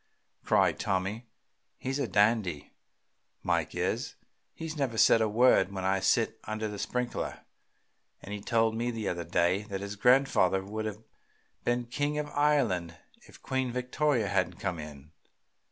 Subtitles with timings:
[0.43, 1.27] cried Tommy.
[1.77, 2.73] "He's a dandy,
[3.43, 4.15] Mike is.
[4.55, 7.41] He never says a word when I sit under the sprinkler,
[8.23, 11.03] and he told me the other day that his grandfather would have
[11.63, 15.11] been king of Ireland if Queen Victoria hadn't come in.